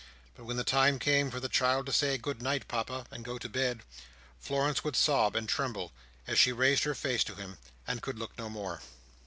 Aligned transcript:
But 0.33 0.45
when 0.45 0.57
the 0.57 0.63
time 0.63 0.97
came 0.97 1.29
for 1.29 1.39
the 1.39 1.47
child 1.47 1.85
to 1.85 1.93
say 1.93 2.17
"Good 2.17 2.41
night, 2.41 2.67
Papa," 2.67 3.05
and 3.11 3.23
go 3.23 3.37
to 3.37 3.47
bed, 3.47 3.81
Florence 4.39 4.83
would 4.83 4.95
sob 4.95 5.35
and 5.35 5.47
tremble 5.47 5.91
as 6.25 6.39
she 6.39 6.51
raised 6.51 6.85
her 6.85 6.95
face 6.95 7.23
to 7.25 7.35
him, 7.35 7.59
and 7.85 8.01
could 8.01 8.17
look 8.17 8.35
no 8.35 8.49
more. 8.49 8.81